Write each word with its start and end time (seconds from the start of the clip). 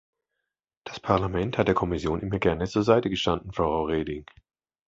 Das 0.83 0.99
Parlament 0.99 1.59
hat 1.59 1.67
der 1.67 1.75
Kommission 1.75 2.21
immer 2.21 2.39
gerne 2.39 2.67
zur 2.67 2.81
Seite 2.81 3.11
gestanden, 3.11 3.51
Frau 3.53 3.83
Reding. 3.85 4.25